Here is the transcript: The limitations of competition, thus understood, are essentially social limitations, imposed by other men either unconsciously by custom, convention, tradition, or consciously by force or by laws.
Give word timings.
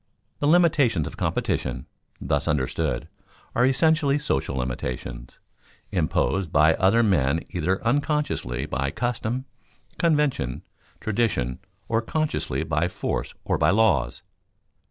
The 0.39 0.47
limitations 0.47 1.05
of 1.05 1.15
competition, 1.15 1.85
thus 2.19 2.47
understood, 2.47 3.07
are 3.53 3.67
essentially 3.67 4.17
social 4.17 4.55
limitations, 4.57 5.37
imposed 5.91 6.51
by 6.51 6.73
other 6.73 7.03
men 7.03 7.41
either 7.51 7.79
unconsciously 7.85 8.65
by 8.65 8.89
custom, 8.89 9.45
convention, 9.99 10.63
tradition, 10.99 11.59
or 11.87 12.01
consciously 12.01 12.63
by 12.63 12.87
force 12.87 13.35
or 13.45 13.59
by 13.59 13.69
laws. 13.69 14.23